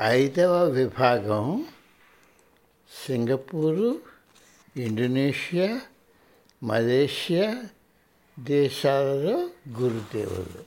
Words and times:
ఐదవ 0.00 0.64
విభాగం 0.64 1.66
Singapore 3.06 4.00
Indonesia 4.76 5.80
Malaysia 6.62 7.64
దేశాలలో 8.38 9.50
గురుదేవులు. 9.80 10.64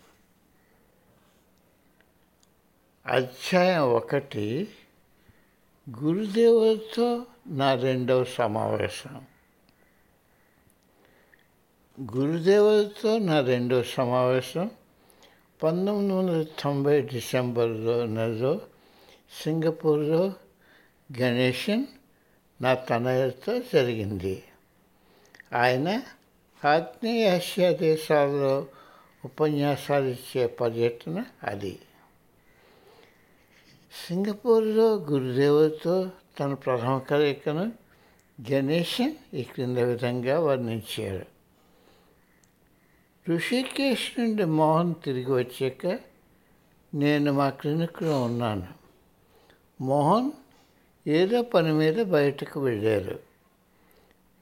అధ్యాయం 3.06 3.82
ఒకటి 3.82 4.68
గురుదేవులతో 6.04 7.26
నా 7.48 7.76
రెండవ 7.76 8.24
సమావేశం. 8.24 9.26
గురుదేవులతో 12.16 13.18
నా 13.18 13.42
రెండవ 13.42 13.84
సమావేశం 13.84 14.72
పంతొమ్మిది 15.64 16.14
వందల 16.14 16.46
తొంభై 16.60 17.02
డిసెంబర్లో 17.02 18.06
నెలలో 18.06 18.62
సింగపూర్లో 19.44 20.34
గణేషన్ 21.20 21.86
నా 22.62 22.74
తనయులతో 22.74 23.60
జరిగింది. 23.60 24.44
ఆయన 25.54 26.02
ఆగ్నేయాసియా 26.66 27.72
దేశాల్లో 27.72 28.68
ఉపన్యాసాలు 29.26 30.06
ఇచ్చే 30.06 30.48
పర్యటన 30.48 31.26
అది. 31.44 31.80
సింగపూర్లో 34.08 34.96
గురుదేవుతో 34.96 36.12
తన 36.40 36.54
ప్రథమ 36.54 36.98
కలయికను 36.98 37.72
గణేషన్ 38.52 39.36
ఈ 39.36 39.44
క్రింద 39.44 39.78
విధంగా 39.78 40.40
వర్ణించారు. 40.40 41.26
ఋషికేశ్ 43.30 44.20
నుండి 44.20 44.46
మోహన్ 44.46 44.94
తిరిగి 45.04 45.32
వచ్చాక 45.32 46.00
నేను 46.96 47.34
మా 47.34 47.50
క్లినిక్లో 47.50 48.24
ఉన్నాను. 48.24 48.79
మోహన్ 49.82 50.32
ఏదో 51.08 51.42
పని 51.42 51.74
మీద 51.74 52.06
బయటకు 52.06 52.60
వెళ్ళారు. 52.60 53.20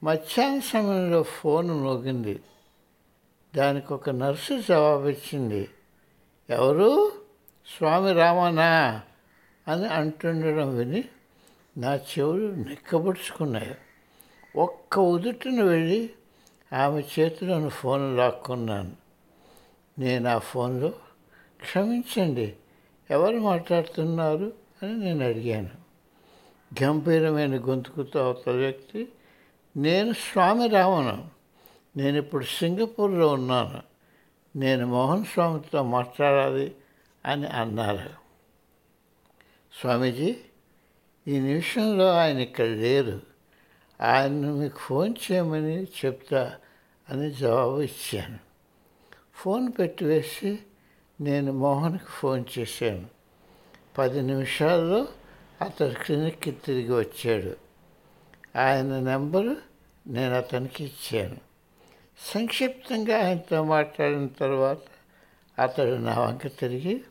మధ్యాహ్న 0.03 0.59
సమయంలో 0.59 1.23
ఫోన్ 1.23 1.67
మోగింది 1.67 2.39
దానికి 3.55 3.93
ఒక 3.93 4.09
నర్సు 4.09 4.61
జవాబిచ్చింది. 4.69 5.69
ఎవరు? 6.49 7.11
స్వామి 7.77 8.13
రామానా 8.13 9.01
అని 9.67 9.87
అంటుండడం 9.87 10.77
విని 10.77 11.03
నా 11.77 11.95
చెవులు 11.95 12.47
నిక్కబుడుచుకున్నాయి. 12.47 13.75
ఒక్క 14.55 14.99
ఉదుటిన 14.99 15.63
వెళ్ళి 15.63 16.09
ఆమె 16.73 17.03
చేతిలోని 17.19 17.69
ఫోన్ 17.69 18.17
లాక్కున్నాను. 18.17 18.91
నేను 19.99 20.29
ఆ 20.29 20.37
ఫోన్లో 20.37 20.93
క్షమించండి 21.61 22.55
ఎవరు 23.09 23.37
మాట్లాడుతున్నారు? 23.37 24.66
అని 24.83 24.97
నేను 24.97 25.25
అడిగాను. 25.25 25.69
గంభీరమైన 26.83 27.55
గొంతుకుతో 27.55 28.25
అవతల 28.25 28.55
వ్యక్తి 28.55 29.07
నేను 29.77 30.13
స్వామి 30.13 30.67
రామను 30.67 31.29
నేను 31.97 32.17
ఇప్పుడు 32.17 32.43
సింగపూర్లో 32.43 33.27
ఉన్నాను. 33.27 33.81
నేను 34.55 34.87
మోహన్ 34.87 35.25
స్వామితో 35.25 35.83
మాట్లాడాలి 35.83 36.75
అని 37.25 37.47
అన్నారు. 37.47 38.09
స్వామీజీ 39.81 40.35
ఈ 41.27 41.39
నిమిషంలో 41.39 42.11
ఆయన 42.11 42.37
ఇక్కడ 42.37 42.65
లేరు. 42.65 43.21
ఆయన్ను 44.01 44.55
మీకు 44.55 44.77
ఫోన్ 44.77 45.13
చేయమని 45.31 45.83
చెప్తా 45.83 46.55
అని 47.09 47.31
జవాబు 47.31 47.81
ఇచ్చాను. 47.81 48.39
ఫోన్ 49.35 49.71
పెట్టివేసి 49.79 50.59
నేను 51.21 51.51
మోహన్కి 51.51 52.05
ఫోన్ 52.05 52.45
చేశాను. 52.59 53.16
పది 53.97 54.21
నిమిషాల్లో 54.21 55.07
అతడు 55.61 56.03
క్లినిక్కి 56.03 56.51
తిరిగి 56.51 56.93
వచ్చాడు. 56.93 57.57
ఆయన 58.59 58.99
నెంబరు 58.99 59.55
నేను 60.07 60.33
అతనికి 60.35 60.83
ఇచ్చాను. 60.83 61.37
సంక్షిప్తంగా 62.33 63.25
ఆయనతో 63.25 63.63
మాట్లాడిన 63.63 64.27
తర్వాత 64.27 64.77
అతడు 65.61 65.95
నా 65.95 66.19
వంక 66.19 66.47
తిరిగి 66.47 67.03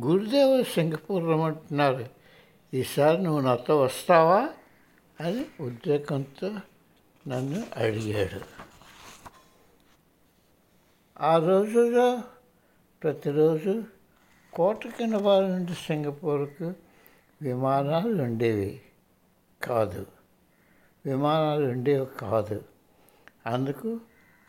గురుదేవ 0.00 0.62
సింగపూర్ 0.62 1.24
రమ్మంటున్నారు 1.24 2.06
ఈసారి 2.74 3.22
నువ్వు 3.22 3.40
నాతో 3.40 3.80
వస్తావా? 3.80 4.48
అని 5.20 5.44
ఉద్రేకంతో 5.60 6.48
నన్ను 7.28 7.62
అడిగాడు. 7.76 8.40
ఆ 11.20 11.36
రోజుల్లో 11.38 12.22
ప్రతిరోజు 13.02 13.84
కోట 14.54 14.86
కింద 14.86 15.14
నుండి 15.14 15.72
సింగపూర్కు 15.72 16.74
విమానాలు 17.42 18.22
ఉండేవి. 18.22 18.80
కాదు. 19.62 20.06
విమానాలు 21.06 21.66
ఉండేవి 21.66 22.06
కాదు. 22.20 22.64
అందుకు 23.46 24.00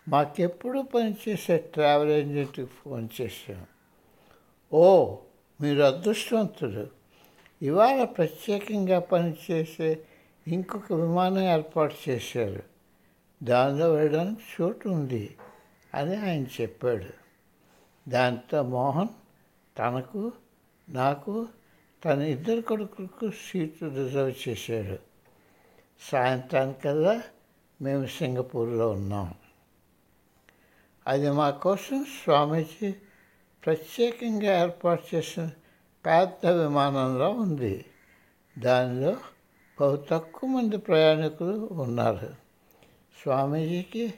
మాకెప్పుడు 0.08 0.80
పనిచేసే 0.82 1.58
ట్రావెల్ 1.58 2.10
ఏజెంట్కి 2.10 2.66
ఫోన్ 2.66 3.10
చేశాం. 3.22 3.66
ఓ 4.74 5.16
మీరు 5.62 5.82
అదృష్టవంతుడు 5.82 6.88
ఇవాళ 7.62 8.04
ప్రత్యేకంగా 8.04 9.00
పనిచేసే 9.00 10.06
ఇంకొక 10.48 10.94
విమానం 10.94 11.40
ఏర్పాటు 11.40 11.96
చేశారు. 12.10 12.64
దానిలో 13.44 13.94
వెళ్ళడానికి 13.94 14.42
చోటు 14.62 14.90
ఉంది 14.90 15.38
అని 15.94 16.16
ఆయన 16.16 16.46
చెప్పాడు. 16.62 17.24
దాంతో 18.10 18.64
మోహన్ 18.64 19.08
తనకు 19.80 20.32
నాకు 20.90 21.48
తన 22.06 22.22
ఇద్దరు 22.22 22.62
కొడుకులకు 22.62 23.32
సీట్లు 23.32 23.90
రిజర్వ్ 23.90 24.50
చేశాడు. 24.50 24.98
సాయంత్రానికల్లా 26.02 27.22
మేము 27.82 28.06
సింగపూర్లో 28.06 28.90
ఉన్నాం. 28.90 29.34
అది 31.08 31.32
మా 31.32 31.50
కోసం 31.50 32.06
స్వామీజీ 32.24 32.92
ప్రత్యేకంగా 33.66 34.64
ఏర్పాటు 34.64 35.16
చేసిన 35.16 35.50
పెద్ద 36.06 36.48
విమానంలో 36.48 37.30
ఉంది. 37.30 37.86
దానిలో 38.60 39.18
బహు 39.82 40.06
తక్కువ 40.10 40.50
మంది 40.50 40.78
ప్రయాణికులు 40.78 41.70
ఉన్నారు. 41.72 42.30
స్వామీజీకి 43.24 44.14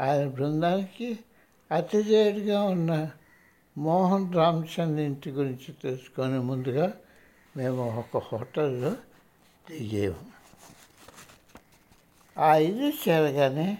ఆయన 0.00 0.28
బృందానికి 0.28 1.18
అతిథేయుడిగా 1.72 2.62
ఉన్న 2.62 3.10
మోహన్ 3.78 4.34
రామచంద్ర 4.34 5.00
ఇంటి 5.00 5.30
గురించి 5.30 5.72
తెలుసుకొని 5.72 6.38
ముందుగా 6.38 6.92
మేము 7.56 7.98
ఒక 7.98 8.22
హోటల్లో 8.22 8.90
దిగాము. 9.70 10.36
ఆ 12.40 12.56
ఇల్లు 12.56 13.08
చేరగానే 13.08 13.78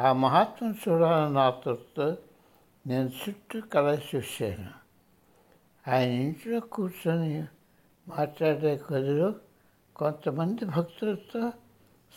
ఆ 0.00 0.12
మహాత్ముని 0.12 0.74
చూడాలన్న 0.74 1.38
ఆతృతో 1.38 2.16
నేను 2.86 3.08
చుట్టూ 3.08 3.60
కళ 3.60 3.98
చూశాను. 4.14 4.70
ఆయన 5.90 6.10
ఇంట్లో 6.10 6.60
కూర్చొని 6.60 7.44
మాట్లాడే 8.08 8.76
కొద్దిలో 8.76 9.34
కొంతమంది 9.96 10.64
భక్తులతో 10.64 11.52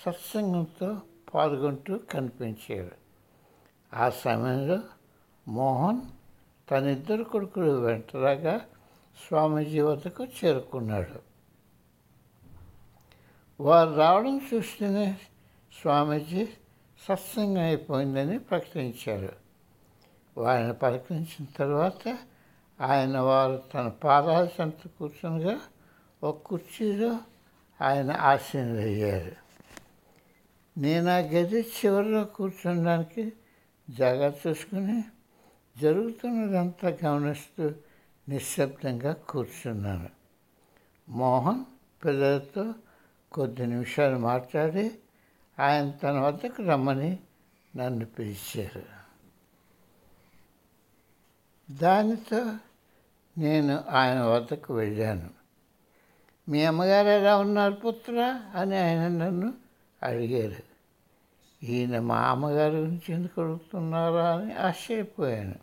సత్సంగంతో 0.06 1.02
పాల్గొంటూ 1.34 1.98
కనిపించారు. 1.98 2.92
ఆ 3.96 4.10
సమయంలో 4.10 4.80
మోహన్ 5.48 6.02
తన 6.72 6.86
ఇద్దరు 6.86 7.24
కొడుకులు 7.24 7.72
వెంటరాగా 7.72 8.62
స్వామీజీ 9.28 9.82
వద్దకు 9.82 10.26
చేరుకున్నాడు. 10.26 11.20
వారు 13.64 13.94
రావడం 13.94 14.42
చూస్తేనే 14.54 15.18
స్వామీజీ 15.82 16.46
సత్సంగం 17.08 17.62
అయిపోయిందని 17.62 18.40
ప్రకటించారు. 18.40 19.34
వారిని 20.38 20.74
ప్రకటించిన 20.74 21.46
తర్వాత 21.58 22.18
ఆయన 22.82 23.20
వారు 23.20 23.64
తన 23.74 23.88
పాదాల 23.88 24.48
చెంత 24.62 24.88
కూర్చునిగా 25.00 25.60
ఒక 26.24 26.38
కుర్చీలో 26.38 27.18
ఆయన 27.82 28.12
ఆసీనులయ్యారు. 28.12 29.32
నేను 30.78 31.10
ఆ 31.10 31.18
గది 31.18 31.60
చివరిలో 31.60 32.24
కూర్చోడానికి 32.24 33.34
జాగ్రత్త 33.90 34.48
చూసుకుని 34.48 35.04
జరుగుతున్నదంతా 35.78 36.98
గమనిస్తూ 37.06 37.72
నిశ్శబ్దంగా 38.30 39.14
కూర్చున్నాను. 39.14 40.10
మోహన్ 41.10 41.66
పిల్లలతో 42.06 42.74
కొద్ది 43.32 43.68
నిమిషాలు 43.68 44.18
మాట్లాడి 44.18 44.92
ఆయన 45.60 45.92
తన 45.92 46.12
వద్దకు 46.12 46.64
రమ్మని 46.64 47.20
నన్ను 47.78 48.06
పిలిచారు. 48.06 48.84
దానితో 51.72 52.56
నేను 53.38 53.84
ఆయన 53.90 54.22
వద్దకు 54.22 54.74
వెళ్ళాను. 54.74 55.30
మీ 56.50 56.64
అమ్మగారు 56.64 57.08
ఎలా 57.08 57.38
ఉన్నారు 57.38 57.74
పుత్ర? 57.74 58.42
అని 58.56 58.78
ఆయన 58.78 59.08
నన్ను 59.08 59.54
అడిగారు. 60.04 60.71
ఈయన 61.64 62.00
మా 62.00 62.18
అమ్మగారి 62.18 62.76
గురించి 62.76 63.14
ఎందుకు 63.14 63.42
అడుగుతున్నారా 63.42 64.36
అని 64.36 64.54
ఆశ్చర్యపోయాను. 64.54 65.56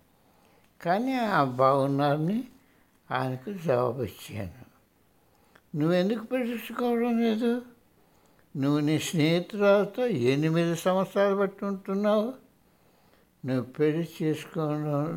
కానీ 0.80 1.14
ఆ 1.14 1.44
బాగున్నారని 1.44 2.44
ఆయనకు 3.10 3.52
జవాబు 3.52 4.02
ఇచ్చాను 4.02 4.64
నువ్వెందుకు 5.78 6.24
పెట్టించుకోవడం 6.24 7.18
లేదు? 7.18 7.62
నువ్వు 8.56 8.80
నీ 8.80 8.98
స్నేహితురాలతో 8.98 10.06
ఎనిమిది 10.06 10.76
సంవత్సరాలు 10.76 11.36
బట్టి 11.36 11.64
ఉంటున్నావు. 11.64 12.34
నువ్వు 13.46 13.64
పెళ్ళి 13.64 14.08
చేసుకోవడం 14.22 15.08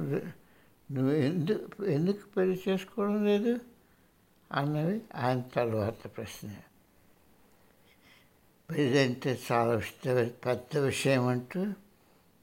నువ్వు 0.92 1.12
ఎందుకు 1.12 1.86
ఎందుకు 1.86 2.28
పెళ్ళి 2.38 2.62
చేసుకోవడం 2.68 3.25
లేదు? 3.25 3.60
అన్నది 4.51 5.01
ఆయన 5.16 5.42
తర్వాత 5.42 6.07
ప్రశ్న. 6.18 6.50
పెళ్ళి 8.71 9.39
చాలా 9.51 9.77
ఇష్ట 9.77 10.07
పెద్ద 10.45 10.77
విషయం 10.77 11.27
అంటూ 11.27 11.73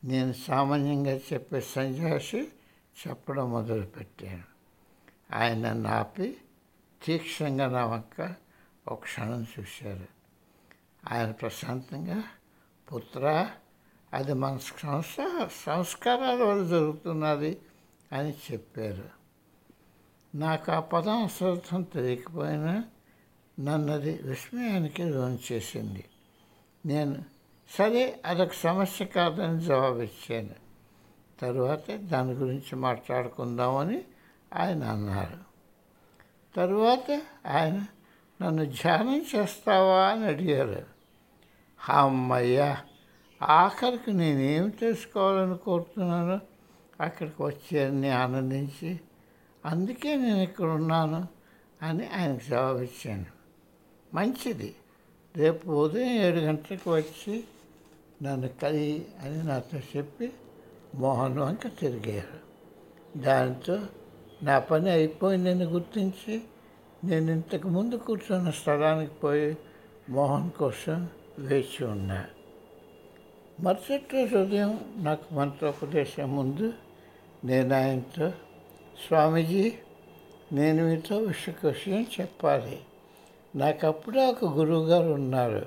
నేను 0.05 0.33
సామాన్యంగా 0.33 1.21
చెప్పే 1.33 1.61
సంజాసి 1.61 2.49
చెప్పడం 3.09 3.51
మొదలుపెట్టాను. 3.51 4.43
ఆయన 5.33 5.73
నన్ను 5.73 5.89
ఆపి 5.89 6.37
తీక్షణంగా 7.05 7.69
నా 7.69 7.87
వంక 7.87 8.35
ఒక 8.89 9.03
క్షణం 9.03 9.47
చూశారు. 9.59 10.07
ఆయన 11.13 11.31
ప్రశాంతంగా 11.31 12.23
పుత్ర 12.95 13.51
అది 14.15 14.33
మన 14.33 14.59
సంస్థ 14.83 15.49
సంస్కారాల 15.67 16.43
వల్ల 16.43 16.69
జరుగుతున్నది 16.69 17.59
అని 18.13 18.35
చెప్పారు. 18.53 19.05
నాకు 20.35 20.73
ఆ 20.73 20.81
పదం 20.81 21.25
అసర్థం 21.25 21.83
తెలియకపోయినా 21.83 22.85
నన్నది 23.61 24.19
విస్మయానికి 24.23 25.03
లోన్ 25.03 25.39
చేసింది. 25.53 26.05
నేను 26.89 27.17
సరే 27.79 28.21
అదొక 28.25 28.53
సమస్య 28.53 29.05
కాదని 29.05 29.61
జవాబిచ్చాను 29.61 30.55
తరువాత 31.41 31.91
దాని 31.91 32.33
గురించి 32.33 32.77
మాట్లాడుకుందామని 32.77 34.05
ఆయన 34.55 34.85
అన్నారు. 34.85 35.39
తరువాత 36.57 37.23
ఆయన 37.47 37.87
నన్ను 38.43 38.65
ధ్యానం 38.65 39.25
చేస్తావా 39.37 40.09
అని 40.09 40.25
అడిగారు. 40.25 40.87
అమ్మయ్యా 41.93 42.77
ఆఖరికి 43.43 44.13
నేనేం 44.13 44.69
తెలుసుకోవాలని 44.69 45.59
కోరుతున్నాను? 45.59 46.41
అక్కడికి 47.01 47.43
వచ్చారని 47.43 48.11
ఆనందించి 48.11 49.01
అందుకే 49.65 50.17
నేను 50.17 50.39
ఇక్కడ 50.39 50.69
ఉన్నాను 50.69 51.29
అని 51.83 52.09
ఆయనకు 52.09 52.51
జవాబిచ్చాను 52.51 53.27
మంచిది. 54.15 54.75
రేపు 55.39 55.71
ఉదయం 55.71 56.11
ఏడు 56.11 56.37
గంటలకు 56.37 56.95
వచ్చి 56.95 57.45
నన్ను 58.23 58.49
కలి 58.49 59.07
అని 59.23 59.43
నాతో 59.45 59.79
చెప్పి 59.97 60.33
మోహన్ 60.95 61.39
వంక 61.39 61.67
తిరిగారు. 61.67 62.49
దాంతో 63.19 63.79
నా 64.43 64.59
పని 64.59 64.91
అయిపోయిందని 64.91 65.65
గుర్తించి 65.65 66.41
నేను 67.05 67.33
ఇంతకు 67.33 67.69
ముందు 67.69 67.95
కూర్చున్న 67.95 68.51
స్థలానికి 68.51 69.13
పోయి 69.13 69.57
మోహన్ 70.09 70.51
కోసం 70.51 71.09
వేచి 71.39 71.85
ఉన్నా. 71.85 72.25
మరుసటి 73.61 74.05
రోజు 74.15 74.37
ఉదయం 74.37 74.81
నాకు 74.97 75.35
మంత్రోపదేశం 75.35 76.37
ముందు 76.37 76.73
నేను 77.45 77.75
ఆయనతో 77.77 78.31
స్వామీజీ 79.07 79.73
నేను 80.53 80.87
మీతో 80.87 81.19
విషయ 81.19 81.53
విషయం 81.65 82.07
చెప్పాలి. 82.21 82.81
నాకు 83.59 83.87
అప్పుడే 83.87 84.27
ఒక 84.27 84.45
గురువు 84.45 84.87
గారు 84.87 85.13
ఉన్నారు. 85.13 85.67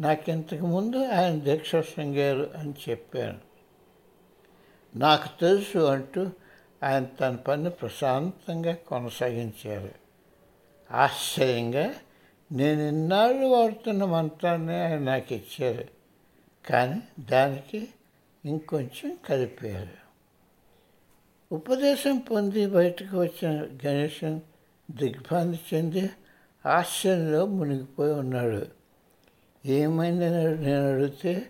నాకు 0.00 0.30
ఇంతకుముందు 0.30 0.96
ఆయన 0.96 1.38
దీక్ష 1.38 1.76
శృంగారు 1.76 2.50
అని 2.56 2.74
చెప్పాను. 2.88 3.38
నాకు 4.98 5.40
తెలుసు 5.40 5.78
అంటూ 5.78 6.30
ఆయన 6.82 7.04
తన 7.04 7.36
పని 7.36 7.70
ప్రశాంతంగా 7.70 8.74
కొనసాగించారు. 8.74 9.90
ఆశ్చర్యంగా 10.90 11.94
నేను 12.52 12.80
ఇన్నాళ్ళు 12.80 13.46
వాడుతున్న 13.46 14.04
మంత్రాన్ని 14.04 14.80
ఆయన 14.82 14.98
నాకు 14.98 15.34
ఇచ్చారు. 15.34 15.84
కానీ 16.68 17.02
దానికి 17.20 17.88
ఇంకొంచెం 18.44 19.18
కలిపారు. 19.28 20.04
ఉపదేశం 21.54 22.18
పొంది 22.18 22.66
బయటకు 22.66 23.20
వచ్చిన 23.20 23.62
గణేశన్ 23.86 24.40
దిగ్భ్రాంతి 24.90 25.76
చెంది 25.76 26.10
ఆశ్చర్యంలో 26.66 27.46
మునిగిపోయి 27.46 28.12
ఉన్నాడు. 28.12 28.66
ఏమైంది 29.66 30.30
నేను 30.56 30.94
అడిగితే 30.94 31.46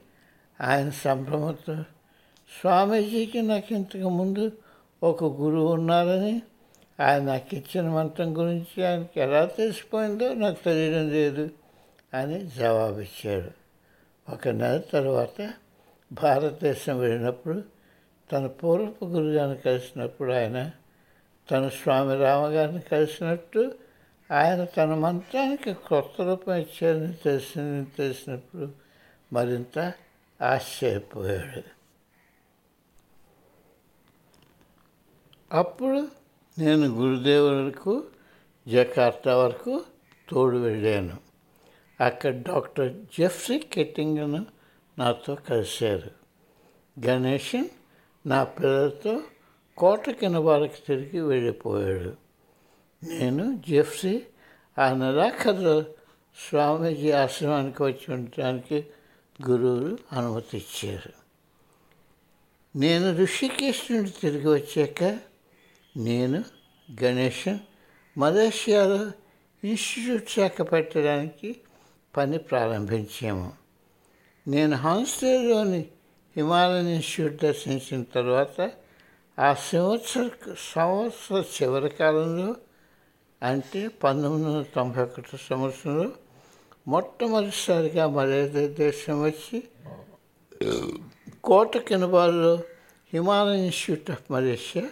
ఆయన 0.60 0.90
సంభ్రమతో 0.90 1.84
స్వామీజీకి 2.60 3.42
నాకు 3.42 3.74
ఇంతకు 3.74 4.08
ముందు 4.08 4.52
ఒక 5.02 5.24
గురువు 5.24 5.72
ఉన్నారని 5.72 6.42
ఆయన 7.00 7.22
నాకు 7.22 7.54
ఇచ్చిన 7.54 7.88
మంత్రం 7.88 8.38
గురించి 8.38 8.86
ఆయనకి 8.86 9.20
ఎలా 9.20 9.44
తెలిసిపోయిందో 9.44 10.34
నాకు 10.34 10.64
తెలియడం 10.64 11.08
లేదు 11.08 11.50
అని 12.14 12.46
జవాబిచ్చాడు. 12.46 13.50
ఒక 14.30 14.48
నెల 14.48 14.78
తర్వాత 14.78 15.52
భారతదేశం 16.12 16.98
వెళ్ళినప్పుడు 16.98 17.62
తన 18.32 18.46
పూర్వపు 18.46 19.04
గురుగారిని 19.04 19.56
కలిసినప్పుడు 19.56 20.32
ఆయన 20.32 20.70
తన 21.50 21.68
స్వామి 21.68 22.16
రామగారిని 22.16 22.80
కలిసినట్టు 22.80 23.74
ఆయన 24.34 24.64
తన 24.64 24.94
మంత్రానికి 24.94 25.74
కొత్త 25.74 26.22
రూపం 26.22 26.54
ఇచ్చారని 26.54 27.12
తెలిసింది 27.12 27.90
తెలిసినప్పుడు 27.98 28.68
మరింత 29.32 29.92
ఆశ్చర్యపోయాడు. 30.42 31.62
అప్పుడు 35.52 36.08
నేను 36.58 36.86
గురుదేవులకు 36.86 38.04
జకార్తా 38.68 39.36
వరకు 39.36 39.84
తోడు 40.28 40.56
వెళ్ళాను. 40.56 41.16
అక్కడ 42.00 42.34
డాక్టర్ 42.34 42.92
జెఫ్రీ 42.92 43.58
కెట్టింగ్ను 43.58 44.46
నాతో 44.98 45.34
కలిశారు. 45.34 46.10
గణేషన్ 47.06 47.68
నా 48.26 48.44
పిల్లలతో 48.44 49.22
కోట 49.78 50.10
కింద 50.10 50.68
తిరిగి 50.86 51.20
వెళ్ళిపోయాడు. 51.20 52.23
నేను 53.04 53.62
జెఫ్సీ 53.68 54.22
ఆ 54.78 54.92
నెలాఖరు 54.92 55.94
స్వామీజీ 56.48 57.10
ఆశ్రమానికి 57.12 57.82
వచ్చి 57.82 58.14
ఉండటానికి 58.14 58.86
గురువులు 59.48 59.98
అనుమతి 60.12 60.56
ఇచ్చారు. 60.56 61.12
నేను 62.78 63.16
ఋషికేశ్ 63.16 63.92
నుండి 63.92 64.10
తిరిగి 64.10 64.48
వచ్చాక 64.48 65.18
నేను 65.96 66.44
గణేషన్ 67.04 67.58
మలేషియాలో 68.18 69.10
ఇన్స్టిట్యూట్ 69.64 70.30
శాఖ 70.30 70.62
పెట్టడానికి 70.72 71.56
పని 72.16 72.38
ప్రారంభించాము. 72.38 73.52
నేను 74.48 74.76
హాన్స్టేలోని 74.76 75.84
హిమాలయన్ 76.36 76.88
ఇన్స్టిట్యూట్ 76.88 77.42
దర్శించిన 77.42 78.02
తర్వాత 78.02 78.70
ఆ 79.38 79.54
సంవత్సర 79.54 80.30
సంవత్సర 80.74 81.44
చివరి 81.62 81.90
కాలంలో 81.90 82.56
అంటే 83.44 83.88
పంతొమ్మిది 83.88 84.46
వందల 84.46 84.64
తొంభై 84.74 85.02
ఒకటి 85.02 85.38
సంవత్సరంలో 85.50 86.10
మొట్టమొదటిసారిగా 86.88 88.08
మలేషియా 88.08 88.66
దేశం 88.66 89.22
వచ్చి 89.22 89.62
కోట 91.44 91.76
కినబాల్లో 91.76 92.54
హిమాలయన్ 93.12 93.64
ఇన్స్టిట్యూట్ 93.64 94.10
ఆఫ్ 94.10 94.32
మలేషియా 94.32 94.84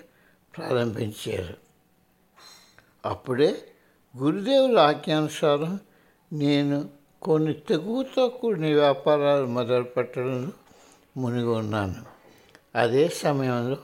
ప్రారంభించారు. 0.57 1.55
అప్పుడే 3.09 3.65
గురుదేవుల 4.17 4.79
ఆజ్ఞానుసారం 4.79 5.81
నేను 6.33 6.89
కొన్ని 7.23 7.53
తెగువతో 7.53 8.29
కూడిన 8.29 8.67
వ్యాపారాలు 8.67 9.47
మొదలుపెట్టడంలో 9.47 10.53
మునిగి 11.17 11.49
ఉన్నాను. 11.49 11.95
అదే 12.77 13.09
సమయంలో 13.09 13.77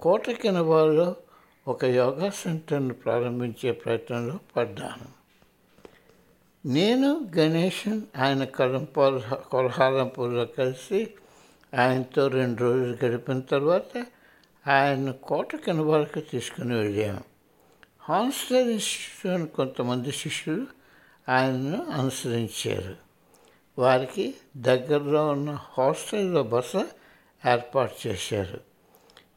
కోట 0.00 0.30
కినబాల్లో 0.30 1.16
ఒక 1.68 1.84
యోగా 1.84 2.30
సెంటర్ను 2.30 2.94
ప్రారంభించే 2.94 3.72
ప్రయత్నంలో 3.72 4.38
పడ్డాను. 4.56 5.22
నేను 6.68 7.30
గణేషన్ 7.36 8.02
ఆయన 8.18 8.44
కలంపాల 8.44 9.18
కొలహాలంపూర్లో 9.50 10.44
కలిసి 10.44 11.14
ఆయనతో 11.78 12.28
రెండు 12.28 12.62
రోజులు 12.62 13.04
గడిపిన 13.04 13.40
తర్వాత 13.40 14.06
ఆయన 14.68 15.10
కోట 15.10 15.56
కినబాలకు 15.56 16.20
తీసుకుని 16.20 16.74
వెళ్ళాము 16.74 17.20
హాన్స్టర్ 18.00 18.68
ఇన్స్టిట్యూట్ 18.68 19.52
కొంతమంది 19.52 20.12
శిష్యులు 20.12 20.66
ఆయనను 21.28 21.84
అనుసరించారు. 21.84 22.96
వారికి 23.78 24.34
దగ్గరలో 24.56 25.28
ఉన్న 25.28 25.50
హాస్టల్లో 25.50 26.42
బస 26.42 26.76
ఏర్పాటు 27.50 28.08
చేశారు. 28.08 28.71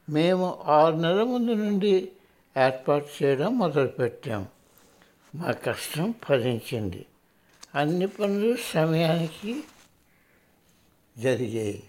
మేము 0.10 0.62
ఆరు 0.66 0.96
నెలల 0.96 1.24
ముందు 1.24 1.52
నుండి 1.52 2.12
ఏర్పాటు 2.58 3.24
చేయడం 3.24 3.58
మొదలుపెట్టాం. 3.58 4.48
మా 5.36 5.52
కష్టం 5.52 6.14
ఫలించింది. 6.24 7.06
అన్ని 7.76 8.08
పనులు 8.08 8.58
సమయానికి 8.74 9.64
జరిగాయి. 11.18 11.84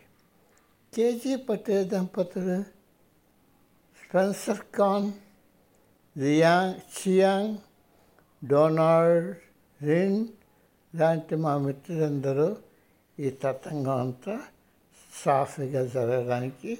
కేజీ 0.95 1.37
పటేల్ 1.37 1.89
దంపతులు 1.89 2.63
Spencer 4.03 4.77
Khan 4.77 5.13
Riang 6.19 6.75
Chiang 6.75 7.59
Donald 8.45 9.37
Rin 9.85 10.27
లాంటి 10.97 11.37
మా 11.37 11.59
మిత్రులందరూ 11.59 12.57
ఈ 13.21 13.31
తతంగం 13.31 14.01
అంతా 14.01 14.41
సాఫీగా 15.25 15.87
జరగడానికి 15.87 16.79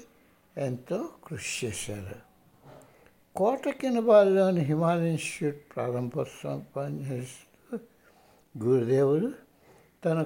ఎంతో 0.57 1.09
కృషి 1.27 1.67
చేశారు. 1.67 2.27
కోట 3.35 3.69
కినబాలిలోని 3.69 4.61
హిమాలయ 4.61 5.09
ఇన్స్టిట్యూట్ 5.09 5.75
ప్రారంభోత్సవం 5.75 6.65
పనిచేస్తూ 6.75 7.79
గురుదేవుడు 8.63 9.33
తన 10.05 10.25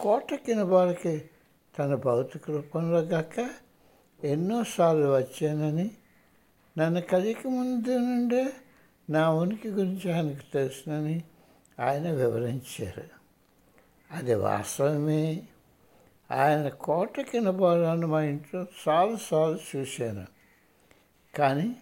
కోట 0.00 0.34
కినబాలకి 0.34 1.30
తన 1.78 1.94
భౌతిక 1.94 2.50
రూపంలో 2.50 2.98
గాక 3.00 3.50
ఎన్నోసార్లు 4.24 5.16
వచ్చానని 5.16 5.90
నన్ను 6.78 7.00
కలిక 7.00 7.46
ముందు 7.46 7.88
నుండే 7.88 8.52
నా 9.10 9.30
ఉనికి 9.30 9.68
గురించి 9.68 10.12
ఆయనకు 10.12 10.52
తెలుసునని 10.52 11.22
ఆయన 11.80 12.10
వివరించారు. 12.10 13.02
అది 14.10 14.34
వాస్తవమే. 14.34 15.48
ఆయన 16.30 16.68
కోట 16.68 17.20
కినబాలను 17.20 18.06
మా 18.06 18.22
ఇంట్లో 18.22 18.66
చాలాసార్లు 18.88 19.58
చూశాను. 19.76 20.26
కానీ 21.36 21.76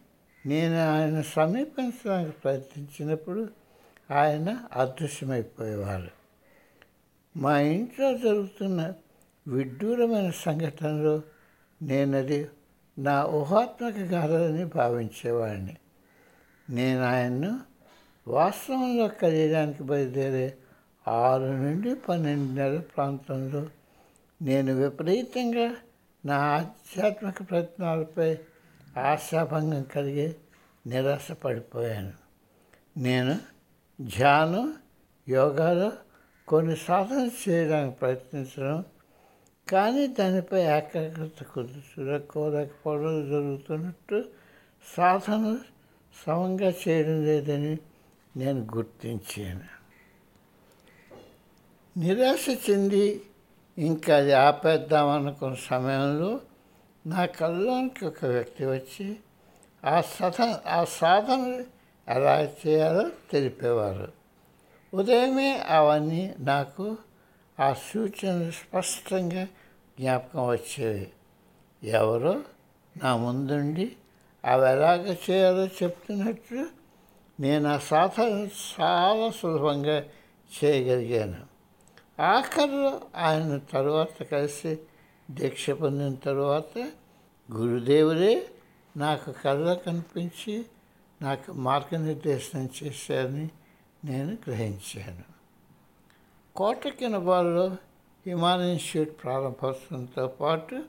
నేను 0.46 0.92
ఆయన 0.92 1.20
సమీపించడానికి 1.20 2.30
ప్రయత్నించినప్పుడు 2.30 3.49
ఆయన 4.11 4.58
అదృశ్యమైపోయేవారు. 4.72 6.11
మా 7.37 7.61
ఇంట్లో 7.61 8.18
జరుగుతున్న 8.18 8.92
విడ్డూరమైన 9.49 10.30
సంఘటనలో 10.30 11.22
నేనది 11.82 12.49
నా 12.99 13.25
ఊహాత్మక 13.25 13.99
గాథలని 13.99 14.64
భావించేవాడిని. 14.64 15.76
నేను 16.70 17.04
ఆయన్ను 17.04 17.61
వాస్తవంలో 18.28 19.08
కలియడానికి 19.08 19.82
బయలుదేరే 19.82 20.56
ఆరు 21.08 21.42
నుండి 21.42 21.94
పన్నెండు 21.94 22.52
నెలల 22.52 22.80
ప్రాంతంలో 22.80 23.66
నేను 24.42 24.75
విపరీతంగా 24.75 25.76
నా 26.26 26.37
ఆధ్యాత్మిక 26.37 27.50
ప్రయత్నాలపై 27.50 28.38
ఆశాభంగం 28.96 29.82
కలిగి 29.82 30.34
నిరాశపడిపోయాను. 30.87 32.12
నేను 32.96 33.38
ధ్యానం 34.00 34.75
యోగాలో 35.28 35.92
కొన్ని 36.49 36.76
సాధన 36.76 37.30
చేయడానికి 37.49 37.96
ప్రయత్నించడం 37.96 38.84
కానీ 39.72 40.06
దానిపై 40.06 40.62
ఏకాగ్రత 40.62 41.42
కుదుర్చుకోలేకపోవడం 41.44 43.30
జరుగుతున్నట్టు 43.30 44.25
సాధన 44.96 45.58
సమంగా 46.26 46.72
చేయడం 46.88 47.25
లేదని 47.25 47.78
నేను 48.37 48.61
గుర్తించాను. 48.76 49.82
నిరాశ 51.99 52.70
చెంది 52.70 53.22
ఇంకా 53.78 54.16
అది 54.16 54.32
ఆపేద్దామనుకున్న 54.32 55.54
సమయంలో 55.54 56.40
నా 57.06 57.26
కళ్ళానికి 57.26 58.06
ఒక 58.06 58.24
వ్యక్తి 58.24 58.66
వచ్చి 58.66 59.16
ఆ 59.84 60.00
సథ 60.00 60.42
ఆ 60.66 60.84
సాధన 60.84 61.64
ఎలా 62.08 62.48
చేయాలో 62.66 63.10
తెలిపేవారు. 63.32 64.12
ఉదయమే 64.94 65.58
అవన్నీ 65.58 66.34
నాకు 66.38 66.96
ఆ 67.60 67.72
సూచనలు 67.72 68.50
స్పష్టంగా 68.50 69.44
జ్ఞాపకం 69.98 70.48
వచ్చేవి. 70.48 71.12
ఎవరో 71.82 72.40
నా 72.96 73.16
ముందుండి 73.16 73.92
అవి 74.44 74.70
ఎలాగ 74.70 75.16
చేయాలో 75.30 75.66
చెప్తున్నట్లు 75.66 76.66
నేను 77.40 77.68
ఆ 77.68 77.78
సాధన 77.78 78.48
చాలా 78.80 79.30
సులభంగా 79.30 80.04
చేయగలిగాను. 80.64 81.51
ఆఖరిలో 82.21 83.00
ఆయన 83.16 83.59
తరువాత 83.59 84.23
కలిసి 84.23 84.78
దీక్ష 85.31 85.71
పొందిన 85.71 86.14
తరువాత 86.14 86.90
గురుదేవుడే 87.52 88.49
నాకు 88.97 89.33
కళ్ళ 89.33 89.75
కనిపించి 89.75 90.64
నాకు 91.23 91.52
మార్గనిర్దేశనం 91.52 92.69
చేశారని 92.83 93.50
నేను 94.04 94.33
గ్రహించాను. 94.33 95.23
కోట 96.57 96.88
కినబాల్లో 96.88 97.66
హిమాలయ 98.26 98.71
ఇన్స్టిట్యూట్ 98.71 99.23
ప్రారంభోత్సవంతో 99.23 100.26
పాటు 100.26 100.83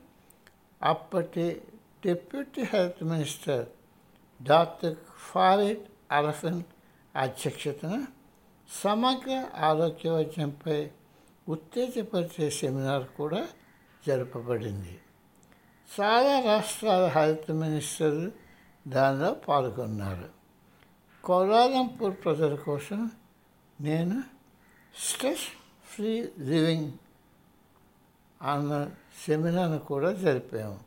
అప్పటి 0.84 1.62
deputy 2.06 2.62
health 2.62 3.04
minister 3.04 3.66
doctor 4.44 4.96
Farid 5.18 5.80
Alafan 6.12 6.64
అధ్యక్షతన 7.16 8.06
సమగ్ర 8.84 9.50
ఆరోగ్య 9.56 10.10
వైద్యంపై 10.10 10.92
ఉత్తేజపరిచే 11.48 12.50
సెమినార్ 12.50 13.08
కూడా 13.08 13.48
జరపబడింది. 14.08 15.00
చాలా 16.00 16.40
రాష్ట్రాల 16.40 17.06
హెల్త్ 17.08 17.52
మినిస్టర్లు 17.52 18.32
దానిలో 18.88 19.34
పాల్గొన్నారు. 19.34 20.30
కోలాలంపూర్ 21.24 22.16
ప్రజల 22.24 22.56
కోసం 22.56 23.12
నేను 23.82 24.24
స్ట్రెస్ 24.96 25.48
ఫ్రీ 25.86 26.32
లివింగ్ 26.40 26.92
అన్న 28.42 28.92
సెమినార్ను 29.26 29.80
కూడా 29.80 30.14
జరిపాము. 30.14 30.80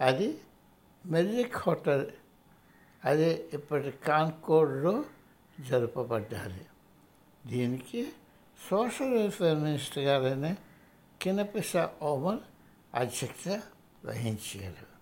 అది 0.00 0.38
మెర్రిక్ 1.06 1.56
హోటల్ 1.56 2.06
అదే 3.04 3.48
ఇప్పటి 3.52 3.90
కాన్కోడ్లో 3.90 5.04
జరపబడ్డాలి 5.70 6.66
దీనికి 7.46 8.12
సోషల్ 8.58 9.14
వెల్ఫేర్ 9.14 9.58
మినిస్టర్ 9.58 10.04
గారైన 10.04 10.48
కినపిస 11.20 11.72
ఓమర్ 12.02 12.42
అధ్యక్షత 12.94 13.56
వహించారు 14.04 14.93